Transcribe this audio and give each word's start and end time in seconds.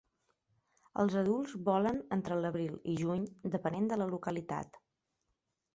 Els 1.03 1.17
adults 1.21 1.53
volen 1.67 1.99
entre 2.17 2.39
l'abril 2.41 2.75
i 2.93 2.97
juny, 3.03 3.29
depenent 3.59 3.87
de 3.95 4.03
la 4.03 4.13
localitat. 4.17 4.83